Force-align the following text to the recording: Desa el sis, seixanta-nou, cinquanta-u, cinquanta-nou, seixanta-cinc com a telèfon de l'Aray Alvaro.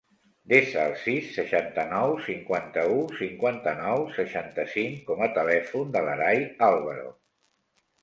Desa 0.51 0.85
el 0.91 0.95
sis, 1.01 1.27
seixanta-nou, 1.35 2.15
cinquanta-u, 2.29 2.97
cinquanta-nou, 3.21 4.09
seixanta-cinc 4.19 4.99
com 5.13 5.25
a 5.29 5.31
telèfon 5.41 5.97
de 5.99 6.07
l'Aray 6.11 6.47
Alvaro. 6.73 7.19